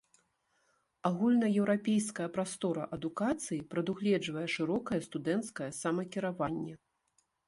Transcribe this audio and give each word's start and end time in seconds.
Агульнаеўрапейская 1.09 2.29
прастора 2.37 2.87
адукацыі 2.97 3.59
прадугледжвае 3.73 4.47
шырокае 4.55 4.99
студэнцкае 5.09 5.69
самакіраванне. 5.81 6.75